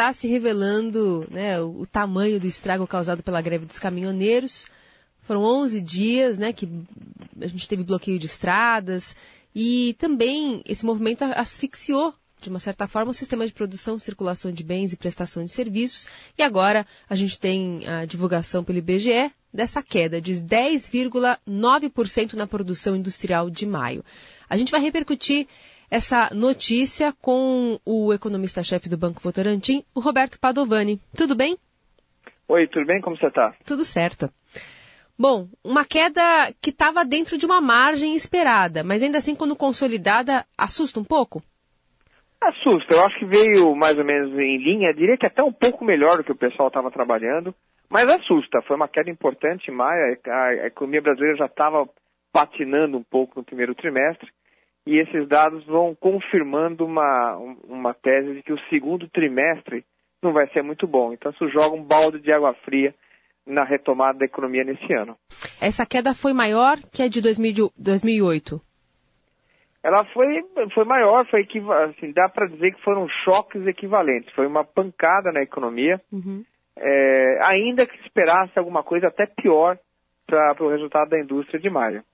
está 0.00 0.12
se 0.12 0.26
revelando 0.26 1.26
né, 1.30 1.60
o, 1.60 1.84
tamanho 1.84 2.40
do 2.40 2.46
estrago 2.46 2.86
causado 2.86 3.22
pela 3.22 3.42
greve 3.42 3.66
dos 3.66 3.78
caminhoneiros. 3.78 4.66
Foram 5.20 5.42
11 5.42 5.82
dias 5.82 6.38
né, 6.38 6.52
que 6.52 6.66
a 7.40 7.46
gente 7.46 7.68
teve 7.68 7.84
bloqueio 7.84 8.18
de 8.18 8.26
estradas 8.26 9.14
e 9.54 9.94
também 9.98 10.62
esse 10.64 10.86
movimento 10.86 11.22
asfixiou, 11.24 12.14
de 12.40 12.50
uma 12.50 12.60
certa 12.60 12.88
forma, 12.88 13.10
o 13.10 13.14
sistema 13.14 13.46
de 13.46 13.52
produção, 13.52 13.98
circulação 13.98 14.52
de 14.52 14.64
bens 14.64 14.92
e 14.92 14.96
prestação 14.96 15.44
de 15.44 15.52
serviços. 15.52 16.08
E 16.38 16.42
agora 16.42 16.86
a 17.08 17.14
gente 17.14 17.38
tem 17.38 17.86
a 17.86 18.04
divulgação 18.04 18.64
pelo 18.64 18.78
IBGE 18.78 19.30
dessa 19.52 19.82
queda 19.82 20.20
de 20.20 20.34
10,9% 20.34 22.34
na 22.34 22.46
produção 22.46 22.94
industrial 22.96 23.50
de 23.50 23.66
maio. 23.66 24.04
A 24.48 24.56
gente 24.56 24.72
vai 24.72 24.80
repercutir 24.80 25.46
essa 25.90 26.30
notícia 26.32 27.12
com 27.20 27.80
o 27.84 28.12
economista-chefe 28.12 28.88
do 28.88 28.96
Banco 28.96 29.20
Votorantim, 29.20 29.84
o 29.94 30.00
Roberto 30.00 30.38
Padovani. 30.38 31.00
Tudo 31.16 31.34
bem? 31.34 31.58
Oi, 32.46 32.68
tudo 32.68 32.86
bem? 32.86 33.00
Como 33.00 33.16
você 33.16 33.26
está? 33.26 33.54
Tudo 33.64 33.84
certo. 33.84 34.32
Bom, 35.18 35.48
uma 35.62 35.84
queda 35.84 36.22
que 36.62 36.70
estava 36.70 37.04
dentro 37.04 37.36
de 37.36 37.44
uma 37.44 37.60
margem 37.60 38.14
esperada, 38.14 38.82
mas 38.82 39.02
ainda 39.02 39.18
assim, 39.18 39.34
quando 39.34 39.54
consolidada, 39.54 40.46
assusta 40.56 40.98
um 40.98 41.04
pouco? 41.04 41.42
Assusta. 42.40 42.94
Eu 42.94 43.04
acho 43.04 43.18
que 43.18 43.26
veio 43.26 43.74
mais 43.76 43.96
ou 43.96 44.04
menos 44.04 44.32
em 44.38 44.56
linha, 44.56 44.94
diria 44.94 45.16
que 45.16 45.26
até 45.26 45.42
um 45.42 45.52
pouco 45.52 45.84
melhor 45.84 46.16
do 46.16 46.24
que 46.24 46.32
o 46.32 46.36
pessoal 46.36 46.68
estava 46.68 46.90
trabalhando, 46.90 47.54
mas 47.88 48.08
assusta. 48.08 48.62
Foi 48.62 48.76
uma 48.76 48.88
queda 48.88 49.10
importante 49.10 49.70
em 49.70 49.74
maio, 49.74 50.18
a 50.26 50.66
economia 50.66 51.02
brasileira 51.02 51.36
já 51.36 51.46
estava 51.46 51.88
patinando 52.32 52.96
um 52.96 53.02
pouco 53.02 53.38
no 53.38 53.44
primeiro 53.44 53.74
trimestre, 53.74 54.30
e 54.86 54.98
esses 54.98 55.28
dados 55.28 55.64
vão 55.66 55.94
confirmando 55.94 56.84
uma, 56.84 57.36
uma 57.68 57.92
tese 57.92 58.34
de 58.34 58.42
que 58.42 58.52
o 58.52 58.60
segundo 58.70 59.08
trimestre 59.08 59.84
não 60.22 60.32
vai 60.32 60.48
ser 60.48 60.62
muito 60.62 60.86
bom. 60.86 61.12
Então 61.12 61.30
isso 61.32 61.48
joga 61.48 61.76
um 61.76 61.84
balde 61.84 62.20
de 62.20 62.32
água 62.32 62.54
fria 62.64 62.94
na 63.46 63.64
retomada 63.64 64.18
da 64.18 64.24
economia 64.24 64.64
nesse 64.64 64.92
ano. 64.92 65.16
Essa 65.60 65.84
queda 65.84 66.14
foi 66.14 66.32
maior 66.32 66.78
que 66.92 67.02
a 67.02 67.08
de 67.08 67.20
2008? 67.20 68.60
Ela 69.82 70.04
foi, 70.06 70.42
foi 70.74 70.84
maior, 70.84 71.26
foi 71.28 71.46
assim, 71.88 72.12
dá 72.12 72.28
para 72.28 72.46
dizer 72.46 72.74
que 72.74 72.82
foram 72.82 73.08
choques 73.24 73.66
equivalentes. 73.66 74.32
Foi 74.34 74.46
uma 74.46 74.64
pancada 74.64 75.32
na 75.32 75.42
economia, 75.42 76.00
uhum. 76.12 76.44
é, 76.76 77.38
ainda 77.44 77.86
que 77.86 77.96
esperasse 78.04 78.58
alguma 78.58 78.82
coisa 78.82 79.08
até 79.08 79.26
pior 79.26 79.78
para 80.26 80.62
o 80.62 80.70
resultado 80.70 81.10
da 81.10 81.18
indústria 81.18 81.58
de 81.58 81.70
maio. 81.70 82.04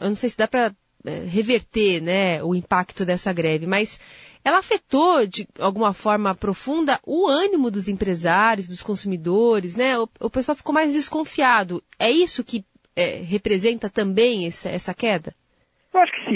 Eu 0.00 0.08
não 0.08 0.16
sei 0.16 0.28
se 0.28 0.38
dá 0.38 0.46
para 0.46 0.72
é, 1.04 1.10
reverter 1.26 2.00
né, 2.02 2.42
o 2.42 2.54
impacto 2.54 3.04
dessa 3.04 3.32
greve, 3.32 3.66
mas 3.66 3.98
ela 4.44 4.58
afetou 4.58 5.26
de 5.26 5.48
alguma 5.58 5.94
forma 5.94 6.34
profunda 6.34 7.00
o 7.04 7.26
ânimo 7.26 7.70
dos 7.70 7.88
empresários, 7.88 8.68
dos 8.68 8.82
consumidores, 8.82 9.74
né? 9.74 9.98
O, 9.98 10.08
o 10.20 10.30
pessoal 10.30 10.54
ficou 10.54 10.74
mais 10.74 10.92
desconfiado. 10.92 11.82
É 11.98 12.10
isso 12.10 12.44
que 12.44 12.64
é, 12.94 13.22
representa 13.22 13.88
também 13.88 14.46
essa, 14.46 14.68
essa 14.68 14.92
queda? 14.92 15.34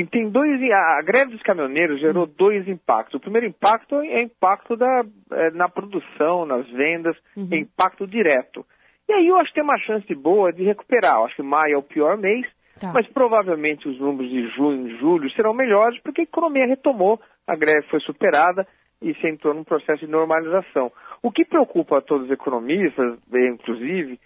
Tem 0.06 0.28
dois. 0.30 0.60
A 0.72 1.02
greve 1.02 1.32
dos 1.32 1.42
caminhoneiros 1.42 2.00
gerou 2.00 2.24
uhum. 2.24 2.32
dois 2.36 2.66
impactos. 2.68 3.14
O 3.14 3.20
primeiro 3.20 3.46
impacto 3.46 3.96
é 4.00 4.22
impacto 4.22 4.76
da, 4.76 5.04
é, 5.32 5.50
na 5.50 5.68
produção, 5.68 6.46
nas 6.46 6.68
vendas, 6.70 7.16
uhum. 7.36 7.48
é 7.50 7.56
impacto 7.56 8.06
direto. 8.06 8.64
E 9.08 9.12
aí 9.12 9.26
eu 9.26 9.36
acho 9.36 9.48
que 9.48 9.54
tem 9.54 9.64
uma 9.64 9.78
chance 9.78 10.14
boa 10.14 10.52
de 10.52 10.62
recuperar. 10.64 11.16
Eu 11.16 11.24
acho 11.26 11.36
que 11.36 11.42
maio 11.42 11.74
é 11.74 11.78
o 11.78 11.82
pior 11.82 12.16
mês, 12.16 12.46
Tá. 12.78 12.92
Mas 12.92 13.06
provavelmente 13.08 13.88
os 13.88 13.98
números 13.98 14.30
de 14.30 14.48
junho 14.50 14.88
e 14.88 14.96
julho 14.98 15.30
serão 15.32 15.52
melhores 15.52 16.00
porque 16.00 16.20
a 16.20 16.24
economia 16.24 16.66
retomou, 16.66 17.20
a 17.46 17.56
greve 17.56 17.82
foi 17.88 18.00
superada 18.00 18.66
e 19.02 19.14
se 19.14 19.28
entrou 19.28 19.52
num 19.52 19.64
processo 19.64 20.04
de 20.04 20.10
normalização. 20.10 20.92
O 21.22 21.30
que 21.30 21.44
preocupa 21.44 21.98
a 21.98 22.00
todos 22.00 22.26
os 22.26 22.32
economistas, 22.32 23.18
inclusive, 23.32 24.18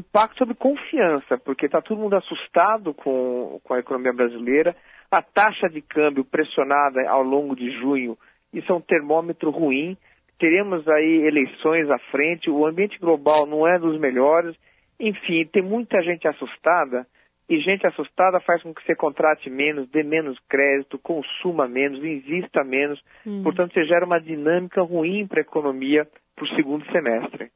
impacto 0.00 0.38
sobre 0.38 0.54
confiança, 0.54 1.38
porque 1.38 1.66
está 1.66 1.80
todo 1.80 2.00
mundo 2.00 2.16
assustado 2.16 2.92
com, 2.92 3.60
com 3.62 3.74
a 3.74 3.78
economia 3.78 4.12
brasileira, 4.12 4.74
a 5.10 5.22
taxa 5.22 5.68
de 5.68 5.80
câmbio 5.80 6.24
pressionada 6.24 7.08
ao 7.08 7.22
longo 7.22 7.54
de 7.54 7.70
junho, 7.78 8.18
isso 8.52 8.72
é 8.72 8.74
um 8.74 8.80
termômetro 8.80 9.50
ruim, 9.50 9.96
teremos 10.38 10.86
aí 10.88 11.26
eleições 11.26 11.88
à 11.90 11.98
frente, 12.10 12.50
o 12.50 12.66
ambiente 12.66 12.98
global 12.98 13.46
não 13.46 13.66
é 13.66 13.78
dos 13.78 13.98
melhores, 13.98 14.56
enfim, 14.98 15.46
tem 15.52 15.62
muita 15.62 16.02
gente 16.02 16.26
assustada 16.26 17.06
e 17.50 17.58
gente 17.58 17.84
assustada 17.84 18.38
faz 18.40 18.62
com 18.62 18.72
que 18.72 18.84
você 18.84 18.94
contrate 18.94 19.50
menos, 19.50 19.88
dê 19.90 20.04
menos 20.04 20.38
crédito, 20.48 20.98
consuma 21.00 21.66
menos, 21.66 21.98
invista 21.98 22.62
menos. 22.62 23.02
Hum. 23.26 23.42
Portanto, 23.42 23.74
você 23.74 23.84
gera 23.84 24.06
uma 24.06 24.20
dinâmica 24.20 24.80
ruim 24.82 25.26
para 25.26 25.40
a 25.40 25.42
economia 25.42 26.06
para 26.40 26.52
o 26.52 26.56
segundo 26.56 26.90
semestre. 26.90 27.50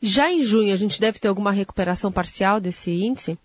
Já 0.00 0.30
em 0.30 0.42
junho, 0.42 0.72
a 0.72 0.76
gente 0.76 1.00
deve 1.00 1.18
ter 1.18 1.28
alguma 1.28 1.50
recuperação 1.50 2.12
parcial 2.12 2.60
desse 2.60 2.90
índice? 2.90 3.36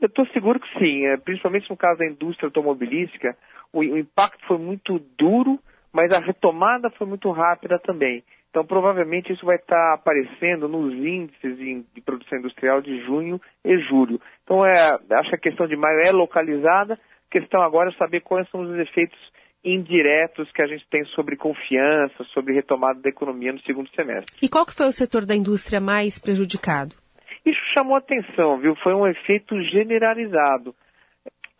Eu 0.00 0.08
estou 0.08 0.26
seguro 0.28 0.58
que 0.58 0.78
sim, 0.78 1.06
é, 1.06 1.16
principalmente 1.16 1.70
no 1.70 1.76
caso 1.76 1.98
da 1.98 2.06
indústria 2.06 2.48
automobilística, 2.48 3.36
o, 3.72 3.80
o 3.80 3.98
impacto 3.98 4.44
foi 4.46 4.58
muito 4.58 4.98
duro, 5.16 5.58
mas 5.92 6.12
a 6.12 6.24
retomada 6.24 6.90
foi 6.90 7.06
muito 7.06 7.30
rápida 7.30 7.78
também. 7.78 8.24
Então, 8.50 8.66
provavelmente, 8.66 9.32
isso 9.32 9.46
vai 9.46 9.56
estar 9.56 9.94
aparecendo 9.94 10.68
nos 10.68 10.92
índices 10.92 11.56
de 11.56 12.00
produção 12.04 12.38
industrial 12.38 12.82
de 12.82 13.02
junho 13.04 13.40
e 13.64 13.78
julho. 13.78 14.20
Então, 14.44 14.64
é, 14.66 14.98
acho 15.12 15.30
que 15.30 15.36
a 15.36 15.50
questão 15.50 15.66
de 15.66 15.74
maio 15.74 16.00
é 16.00 16.12
localizada. 16.12 16.94
A 16.94 17.32
questão 17.32 17.62
agora 17.62 17.90
é 17.90 17.94
saber 17.94 18.20
quais 18.20 18.48
são 18.50 18.60
os 18.60 18.78
efeitos 18.78 19.18
indiretos 19.64 20.50
que 20.52 20.62
a 20.62 20.66
gente 20.66 20.84
tem 20.90 21.04
sobre 21.06 21.36
confiança, 21.36 22.24
sobre 22.32 22.54
retomada 22.54 23.00
da 23.00 23.08
economia 23.08 23.52
no 23.52 23.60
segundo 23.60 23.88
semestre. 23.94 24.36
E 24.42 24.48
qual 24.48 24.66
que 24.66 24.74
foi 24.74 24.86
o 24.86 24.92
setor 24.92 25.24
da 25.24 25.36
indústria 25.36 25.80
mais 25.80 26.20
prejudicado? 26.20 26.96
Isso 27.44 27.60
chamou 27.72 27.96
atenção, 27.96 28.58
viu? 28.58 28.74
Foi 28.76 28.94
um 28.94 29.06
efeito 29.06 29.60
generalizado. 29.64 30.74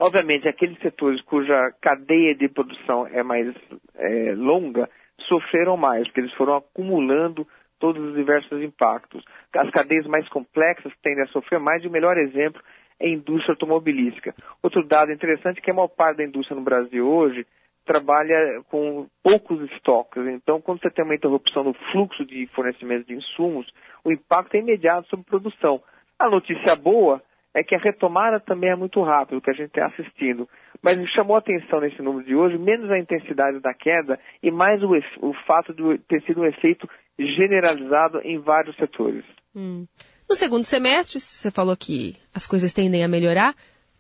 Obviamente, 0.01 0.49
aqueles 0.49 0.79
setores 0.81 1.21
cuja 1.23 1.73
cadeia 1.81 2.35
de 2.35 2.49
produção 2.49 3.07
é 3.07 3.23
mais 3.23 3.55
é, 3.95 4.35
longa, 4.35 4.89
sofreram 5.29 5.77
mais, 5.77 6.05
porque 6.05 6.21
eles 6.21 6.35
foram 6.35 6.57
acumulando 6.57 7.47
todos 7.79 8.03
os 8.03 8.15
diversos 8.15 8.63
impactos. 8.63 9.25
As 9.55 9.71
cadeias 9.71 10.07
mais 10.07 10.29
complexas 10.29 10.93
tendem 11.03 11.23
a 11.23 11.29
sofrer 11.29 11.61
mais, 11.61 11.85
e 11.85 11.89
o 11.89 11.91
melhor 11.91 12.17
exemplo 12.17 12.61
é 12.99 13.07
a 13.07 13.11
indústria 13.11 13.53
automobilística. 13.53 14.35
Outro 14.63 14.85
dado 14.87 15.13
interessante 15.13 15.59
é 15.59 15.61
que 15.61 15.71
a 15.71 15.75
maior 15.75 15.89
parte 15.89 16.19
da 16.19 16.25
indústria 16.25 16.57
no 16.57 16.63
Brasil 16.65 17.09
hoje 17.09 17.47
trabalha 17.85 18.63
com 18.71 19.07
poucos 19.23 19.61
estoques. 19.73 20.27
Então, 20.27 20.61
quando 20.61 20.81
você 20.81 20.91
tem 20.91 21.05
uma 21.05 21.15
interrupção 21.15 21.65
no 21.65 21.75
fluxo 21.91 22.25
de 22.25 22.47
fornecimento 22.55 23.07
de 23.07 23.15
insumos, 23.15 23.67
o 24.05 24.13
impacto 24.13 24.55
é 24.55 24.59
imediato 24.59 25.09
sobre 25.09 25.25
a 25.27 25.31
produção. 25.31 25.83
A 26.19 26.29
notícia 26.29 26.77
boa 26.77 27.23
é 27.55 27.63
que 27.63 27.75
a 27.75 27.79
retomada 27.79 28.41
também 28.41 28.71
é 28.71 28.77
muito 28.77 29.03
rápida, 29.03 29.37
o 29.37 29.43
que 29.43 29.51
a 29.51 29.55
gente 29.55 29.69
está 29.69 29.87
assistindo. 29.87 30.49
Mas 30.81 30.97
me 30.97 31.07
chamou 31.09 31.37
a 31.37 31.41
atenção 31.41 31.81
nesse 31.81 32.01
número 32.01 32.25
de 32.25 32.35
hoje, 32.35 32.57
menos 32.57 32.91
a 32.91 32.99
intensidade 32.99 33.61
da 33.61 33.75
queda 33.75 34.19
e 34.43 34.51
mais 34.51 34.83
o, 34.83 34.91
o 35.21 35.35
fato 35.47 35.75
de 35.75 35.99
ter 36.09 36.23
sido 36.23 36.41
um 36.41 36.47
efeito 36.47 36.89
generalizado 37.19 38.21
em 38.25 38.39
vários 38.39 38.75
setores. 38.77 39.25
Hum. 39.55 39.87
No 40.29 40.35
segundo 40.35 40.65
semestre, 40.65 41.21
você 41.21 41.51
falou 41.51 41.77
que 41.77 42.17
as 42.35 42.47
coisas 42.47 42.73
tendem 42.73 43.05
a 43.05 43.09
melhorar, 43.09 43.55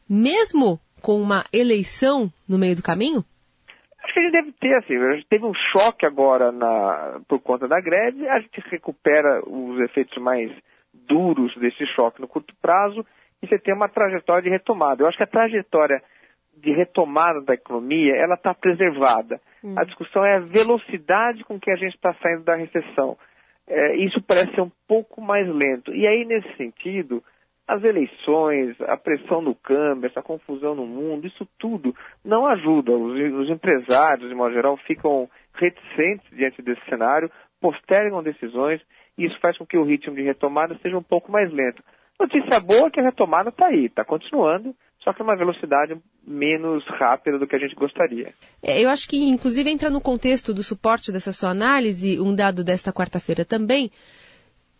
mesmo 0.08 0.80
com 1.02 1.20
uma 1.20 1.44
eleição 1.52 2.32
no 2.48 2.58
meio 2.58 2.74
do 2.74 2.82
caminho? 2.82 3.22
Acho 4.02 4.14
que 4.14 4.20
a 4.20 4.22
gente 4.22 4.32
deve 4.32 4.52
ter, 4.52 4.74
assim, 4.74 4.96
a 4.96 5.14
gente 5.14 5.28
teve 5.28 5.44
um 5.44 5.54
choque 5.54 6.04
agora 6.04 6.50
na, 6.50 7.20
por 7.28 7.40
conta 7.40 7.68
da 7.68 7.80
greve, 7.80 8.28
a 8.28 8.40
gente 8.40 8.60
recupera 8.68 9.42
os 9.46 9.78
efeitos 9.80 10.16
mais 10.20 10.50
duros 10.92 11.54
desse 11.56 11.86
choque 11.94 12.20
no 12.20 12.28
curto 12.28 12.54
prazo 12.60 13.06
e 13.42 13.46
você 13.46 13.58
tem 13.58 13.74
uma 13.74 13.88
trajetória 13.88 14.42
de 14.42 14.50
retomada. 14.50 15.02
Eu 15.02 15.08
acho 15.08 15.16
que 15.16 15.22
a 15.22 15.26
trajetória 15.26 16.02
de 16.56 16.72
retomada 16.72 17.40
da 17.40 17.54
economia, 17.54 18.14
ela 18.14 18.34
está 18.34 18.54
preservada. 18.54 19.40
Hum. 19.64 19.74
A 19.76 19.84
discussão 19.84 20.24
é 20.24 20.36
a 20.36 20.40
velocidade 20.40 21.44
com 21.44 21.58
que 21.58 21.70
a 21.70 21.76
gente 21.76 21.94
está 21.94 22.14
saindo 22.14 22.44
da 22.44 22.54
recessão. 22.54 23.16
É, 23.66 23.96
isso 23.96 24.22
parece 24.22 24.54
ser 24.54 24.60
um 24.60 24.70
pouco 24.86 25.20
mais 25.20 25.48
lento. 25.48 25.94
E 25.94 26.06
aí, 26.06 26.24
nesse 26.24 26.54
sentido, 26.56 27.22
as 27.66 27.82
eleições, 27.84 28.80
a 28.82 28.96
pressão 28.96 29.40
no 29.40 29.54
câmbio, 29.54 30.06
essa 30.06 30.22
confusão 30.22 30.74
no 30.74 30.86
mundo, 30.86 31.26
isso 31.26 31.46
tudo 31.58 31.94
não 32.24 32.46
ajuda. 32.46 32.92
Os, 32.92 33.12
os 33.34 33.48
empresários, 33.48 34.28
de 34.28 34.34
modo 34.34 34.52
geral, 34.52 34.76
ficam 34.78 35.28
reticentes 35.54 36.26
diante 36.32 36.60
desse 36.62 36.84
cenário, 36.88 37.30
postergam 37.60 38.22
decisões, 38.22 38.80
e 39.16 39.26
isso 39.26 39.38
faz 39.40 39.56
com 39.56 39.66
que 39.66 39.78
o 39.78 39.84
ritmo 39.84 40.14
de 40.14 40.22
retomada 40.22 40.76
seja 40.82 40.98
um 40.98 41.02
pouco 41.02 41.30
mais 41.30 41.52
lento. 41.52 41.82
Notícia 42.18 42.60
boa 42.60 42.88
é 42.88 42.90
que 42.90 43.00
a 43.00 43.04
retomada 43.04 43.48
está 43.48 43.66
aí, 43.66 43.86
está 43.86 44.04
continuando, 44.04 44.74
só 45.02 45.12
que 45.12 45.22
uma 45.22 45.36
velocidade 45.36 45.96
menos 46.24 46.84
rápida 46.86 47.38
do 47.38 47.46
que 47.46 47.56
a 47.56 47.58
gente 47.58 47.74
gostaria. 47.74 48.32
É, 48.62 48.82
eu 48.82 48.88
acho 48.88 49.08
que, 49.08 49.16
inclusive, 49.28 49.68
entra 49.68 49.90
no 49.90 50.00
contexto 50.00 50.54
do 50.54 50.62
suporte 50.62 51.10
dessa 51.10 51.32
sua 51.32 51.50
análise, 51.50 52.20
um 52.20 52.34
dado 52.34 52.62
desta 52.62 52.92
quarta-feira 52.92 53.44
também, 53.44 53.90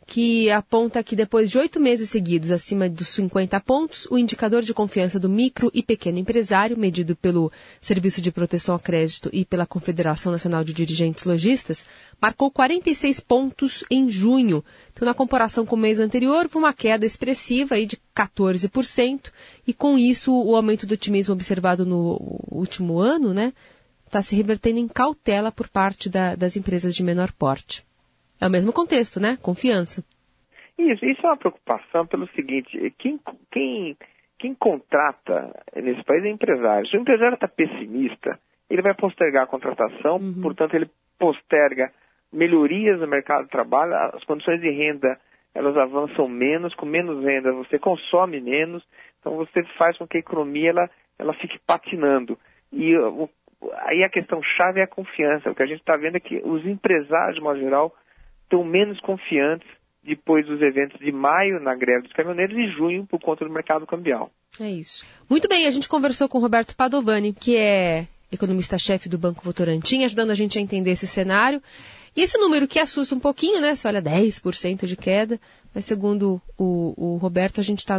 que 0.07 0.51
aponta 0.51 1.03
que 1.03 1.15
depois 1.15 1.51
de 1.51 1.59
oito 1.59 1.79
meses 1.81 2.11
seguidos 2.11 2.51
acima 2.51 2.89
dos 2.89 3.09
50 3.09 3.59
pontos, 3.61 4.07
o 4.11 4.19
indicador 4.19 4.63
de 4.63 4.75
confiança 4.75 5.19
do 5.19 5.29
micro 5.29 5.71
e 5.73 5.83
pequeno 5.83 6.19
empresário, 6.19 6.77
medido 6.77 7.15
pelo 7.15 7.51
Serviço 7.81 8.21
de 8.21 8.33
Proteção 8.33 8.75
ao 8.75 8.81
Crédito 8.81 9.31
e 9.33 9.45
pela 9.45 9.67
Confederação 9.67 10.33
Nacional 10.33 10.65
de 10.65 10.73
Dirigentes 10.73 11.25
Logistas, 11.25 11.87
marcou 12.21 12.51
46 12.51 13.21
pontos 13.21 13.85
em 13.91 14.09
junho. 14.09 14.65
Então, 14.93 15.07
na 15.07 15.15
comparação 15.15 15.65
com 15.65 15.77
o 15.77 15.79
mês 15.79 16.01
anterior, 16.01 16.49
foi 16.49 16.61
uma 16.61 16.75
queda 16.75 17.07
expressiva 17.07 17.77
aí 17.77 17.87
de 17.87 17.99
14%, 18.15 19.31
e 19.67 19.73
com 19.73 19.97
isso 19.97 20.33
o 20.33 20.55
aumento 20.55 20.87
do 20.87 20.95
otimismo 20.95 21.33
observado 21.33 21.87
no 21.87 22.45
último 22.51 22.99
ano, 22.99 23.33
né, 23.33 23.53
está 24.07 24.21
se 24.21 24.37
revertendo 24.37 24.79
em 24.79 24.89
cautela 24.89 25.51
por 25.51 25.69
parte 25.69 26.11
da, 26.11 26.35
das 26.35 26.57
empresas 26.57 26.95
de 26.95 27.03
menor 27.03 27.33
porte. 27.33 27.85
É 28.43 28.47
o 28.47 28.51
mesmo 28.51 28.73
contexto, 28.73 29.21
né? 29.21 29.39
Confiança. 29.41 30.05
Isso, 30.77 31.05
isso 31.05 31.25
é 31.25 31.31
uma 31.31 31.37
preocupação 31.37 32.05
pelo 32.09 32.27
seguinte, 32.31 32.93
quem, 32.99 33.21
quem, 33.53 33.97
quem 34.37 34.53
contrata 34.55 35.55
nesse 35.77 36.03
país 36.03 36.25
é 36.25 36.29
empresário. 36.29 36.89
Se 36.89 36.97
o 36.97 37.01
empresário 37.01 37.35
está 37.35 37.47
pessimista, 37.47 38.37
ele 38.69 38.83
vai 38.83 38.95
postergar 38.95 39.45
a 39.45 39.47
contratação, 39.47 40.17
uhum. 40.17 40.43
portanto 40.43 40.75
ele 40.75 40.91
posterga 41.21 41.93
melhorias 42.33 42.99
no 42.99 43.07
mercado 43.07 43.45
de 43.45 43.51
trabalho, 43.51 43.95
as 43.95 44.25
condições 44.25 44.61
de 44.61 44.71
renda 44.71 45.21
elas 45.55 45.77
avançam 45.77 46.27
menos, 46.27 46.75
com 46.75 46.87
menos 46.87 47.23
renda 47.23 47.53
você 47.53 47.79
consome 47.79 48.41
menos, 48.41 48.83
então 49.21 49.37
você 49.37 49.63
faz 49.79 49.97
com 49.99 50.09
que 50.09 50.17
a 50.17 50.21
economia 50.21 50.71
ela, 50.71 50.91
ela 51.17 51.35
fique 51.35 51.61
patinando. 51.65 52.37
E 52.73 52.97
o, 52.97 53.29
aí 53.83 54.03
a 54.03 54.09
questão 54.09 54.43
chave 54.43 54.81
é 54.81 54.85
a 54.85 54.89
confiança. 54.89 55.51
O 55.51 55.55
que 55.55 55.63
a 55.63 55.67
gente 55.67 55.81
está 55.81 55.97
vendo 55.97 56.17
é 56.17 56.21
que 56.21 56.41
os 56.43 56.67
empresários, 56.67 57.37
de 57.37 57.43
modo 57.43 57.61
geral, 57.61 57.95
estão 58.53 58.63
menos 58.63 59.01
confiantes 59.01 59.67
depois 60.05 60.45
dos 60.47 60.61
eventos 60.61 60.99
de 60.99 61.11
maio 61.11 61.61
na 61.61 61.75
greve 61.75 62.03
dos 62.03 62.13
caminhoneiros 62.13 62.57
e 62.57 62.73
junho 62.73 63.07
por 63.07 63.21
conta 63.21 63.45
do 63.45 63.53
mercado 63.53 63.87
cambial. 63.87 64.31
É 64.61 64.69
isso. 64.69 65.07
Muito 65.31 65.49
bem, 65.49 65.67
a 65.67 65.71
gente 65.71 65.89
conversou 65.89 66.29
com 66.29 66.39
Roberto 66.39 66.77
Padovani, 66.77 67.33
que 67.33 67.57
é 67.57 68.07
economista-chefe 68.31 69.09
do 69.09 69.19
Banco 69.19 69.45
Votorantim, 69.45 70.05
ajudando 70.05 70.31
a 70.31 70.35
gente 70.35 70.59
a 70.59 70.63
entender 70.63 70.91
esse 70.91 71.07
cenário. 71.07 71.63
E 72.17 72.21
esse 72.21 72.37
número 72.37 72.69
que 72.69 72.79
assusta 72.79 73.15
um 73.15 73.21
pouquinho, 73.21 73.61
né? 73.61 73.75
Você 73.75 73.89
olha 73.89 74.03
10% 74.03 74.87
de 74.87 74.97
queda, 74.97 75.39
mas 75.75 75.85
segundo 75.85 76.41
o, 76.59 76.95
o 76.97 77.17
Roberto, 77.17 77.61
a 77.61 77.63
gente 77.63 77.79
está 77.79 77.99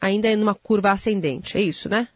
ainda 0.00 0.28
em 0.28 0.42
uma 0.42 0.54
curva 0.54 0.90
ascendente. 0.90 1.58
É 1.58 1.60
isso, 1.60 1.88
né? 1.88 2.08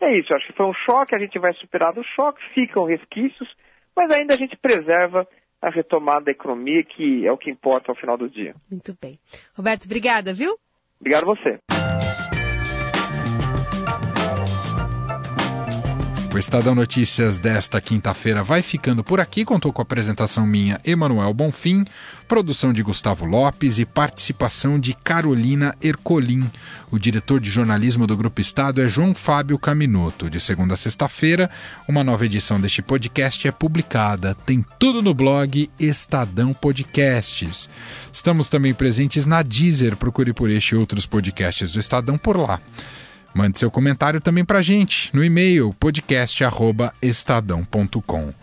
É 0.00 0.18
isso, 0.18 0.34
acho 0.34 0.48
que 0.48 0.56
foi 0.56 0.66
um 0.66 0.74
choque, 0.74 1.14
a 1.14 1.18
gente 1.18 1.38
vai 1.38 1.52
superar 1.54 1.96
o 1.96 2.02
choque, 2.02 2.42
ficam 2.52 2.84
resquícios, 2.84 3.48
mas 3.96 4.12
ainda 4.12 4.34
a 4.34 4.36
gente 4.36 4.56
preserva 4.56 5.26
a 5.62 5.70
retomada 5.70 6.24
da 6.26 6.32
economia, 6.32 6.82
que 6.82 7.24
é 7.24 7.32
o 7.32 7.38
que 7.38 7.48
importa 7.50 7.92
ao 7.92 7.96
final 7.96 8.18
do 8.18 8.28
dia. 8.28 8.54
Muito 8.68 8.96
bem. 9.00 9.14
Roberto, 9.54 9.84
obrigada, 9.84 10.34
viu? 10.34 10.58
Obrigado 11.00 11.22
a 11.22 11.34
você. 11.34 12.01
O 16.34 16.38
Estadão 16.38 16.74
Notícias 16.74 17.38
desta 17.38 17.78
quinta-feira 17.78 18.42
vai 18.42 18.62
ficando 18.62 19.04
por 19.04 19.20
aqui. 19.20 19.44
Contou 19.44 19.70
com 19.70 19.82
a 19.82 19.84
apresentação 19.84 20.46
minha, 20.46 20.80
Emanuel 20.82 21.34
Bonfim, 21.34 21.84
produção 22.26 22.72
de 22.72 22.82
Gustavo 22.82 23.26
Lopes 23.26 23.78
e 23.78 23.84
participação 23.84 24.80
de 24.80 24.94
Carolina 24.94 25.74
Ercolim. 25.82 26.50
O 26.90 26.98
diretor 26.98 27.38
de 27.38 27.50
jornalismo 27.50 28.06
do 28.06 28.16
Grupo 28.16 28.40
Estado 28.40 28.80
é 28.80 28.88
João 28.88 29.14
Fábio 29.14 29.58
Caminoto. 29.58 30.30
De 30.30 30.40
segunda 30.40 30.72
a 30.72 30.76
sexta-feira, 30.76 31.50
uma 31.86 32.02
nova 32.02 32.24
edição 32.24 32.58
deste 32.58 32.80
podcast 32.80 33.46
é 33.46 33.52
publicada. 33.52 34.34
Tem 34.46 34.64
tudo 34.78 35.02
no 35.02 35.12
blog 35.12 35.68
Estadão 35.78 36.54
Podcasts. 36.54 37.68
Estamos 38.10 38.48
também 38.48 38.72
presentes 38.72 39.26
na 39.26 39.42
Deezer. 39.42 39.96
Procure 39.96 40.32
por 40.32 40.48
este 40.48 40.74
e 40.74 40.78
outros 40.78 41.04
podcasts 41.04 41.72
do 41.72 41.78
Estadão 41.78 42.16
por 42.16 42.38
lá. 42.38 42.58
Mande 43.34 43.58
seu 43.58 43.70
comentário 43.70 44.20
também 44.20 44.44
para 44.44 44.60
gente 44.60 45.08
no 45.14 45.24
e-mail 45.24 45.74
podcast@estadão.com. 45.80 48.34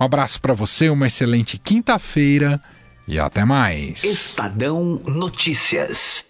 Um 0.00 0.04
abraço 0.04 0.40
para 0.40 0.54
você, 0.54 0.88
uma 0.88 1.06
excelente 1.06 1.58
quinta-feira 1.58 2.58
e 3.06 3.18
até 3.18 3.44
mais. 3.44 4.02
Estadão 4.04 5.02
Notícias. 5.06 6.24